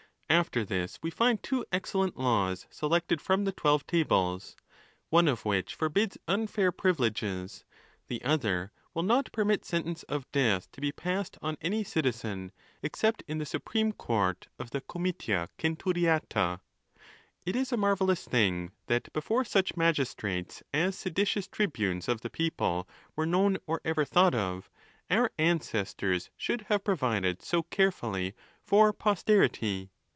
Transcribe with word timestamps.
After 0.33 0.63
this, 0.63 0.97
we 1.03 1.11
find 1.11 1.43
two 1.43 1.65
excellent 1.73 2.17
laws 2.17 2.65
selected 2.69 3.21
from 3.21 3.43
the 3.43 3.51
Twelve 3.51 3.85
Tables. 3.85 4.55
One 5.09 5.27
of 5.27 5.43
which 5.43 5.75
forbids 5.75 6.17
unfair 6.25 6.71
privileges: 6.71 7.65
the 8.07 8.23
other 8.23 8.71
will 8.93 9.03
not 9.03 9.29
permit 9.33 9.65
sentence 9.65 10.03
of 10.03 10.31
death 10.31 10.71
to 10.71 10.79
be 10.79 10.93
passed 10.93 11.37
on 11.41 11.57
any 11.59 11.83
citizen, 11.83 12.53
except 12.81 13.23
in 13.27 13.39
the 13.39 13.45
supreme 13.45 13.91
court 13.91 14.47
of 14.57 14.69
the 14.71 14.79
comitia 14.79 15.49
centuriata. 15.59 16.61
It 17.45 17.57
is 17.57 17.73
a 17.73 17.77
marvellous 17.77 18.23
thing, 18.23 18.71
that, 18.87 19.11
before 19.11 19.43
such 19.43 19.75
magistrates 19.75 20.63
as 20.71 20.97
seditious 20.97 21.49
tribunes 21.49 22.07
of 22.07 22.21
the 22.21 22.29
people 22.29 22.87
were 23.17 23.25
known 23.27 23.57
or 23.67 23.81
ever 23.83 24.05
thought 24.05 24.33
of, 24.33 24.69
our 25.09 25.29
ancestors 25.37 26.29
should. 26.37 26.61
have 26.69 26.85
provided 26.85 27.41
so 27.41 27.63
carefully 27.63 28.33
for 28.63 28.93
pos 28.93 29.25
terity. 29.25 29.89